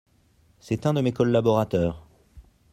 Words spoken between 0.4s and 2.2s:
C'est un de mes collaborateurs.